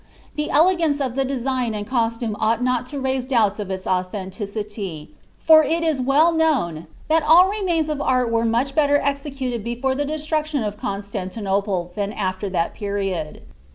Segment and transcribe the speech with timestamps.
[0.35, 3.85] The elegance of the design and cos tuow ou^it not to raise doubts of its
[3.85, 9.63] authenticity, for it is well known that all remains of art were much belter eiecuted
[9.63, 13.41] before the destruction of Conslanlinople than alier that jteriod.